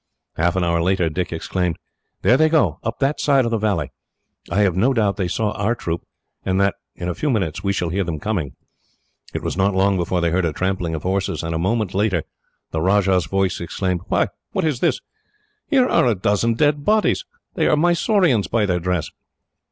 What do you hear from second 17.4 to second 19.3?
They are Mysoreans, by their dress."